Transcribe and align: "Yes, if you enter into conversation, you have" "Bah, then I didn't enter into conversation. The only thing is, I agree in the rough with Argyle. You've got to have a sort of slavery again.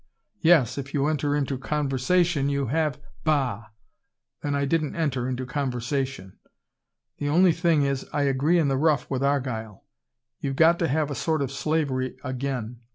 "Yes, 0.39 0.79
if 0.79 0.95
you 0.95 1.05
enter 1.05 1.35
into 1.35 1.59
conversation, 1.59 2.49
you 2.49 2.65
have" 2.65 2.99
"Bah, 3.23 3.65
then 4.41 4.55
I 4.55 4.65
didn't 4.65 4.95
enter 4.95 5.29
into 5.29 5.45
conversation. 5.45 6.39
The 7.19 7.29
only 7.29 7.51
thing 7.51 7.83
is, 7.83 8.03
I 8.11 8.23
agree 8.23 8.57
in 8.57 8.67
the 8.67 8.77
rough 8.77 9.07
with 9.11 9.21
Argyle. 9.21 9.83
You've 10.39 10.55
got 10.55 10.79
to 10.79 10.87
have 10.87 11.11
a 11.11 11.13
sort 11.13 11.43
of 11.43 11.51
slavery 11.51 12.17
again. 12.23 12.79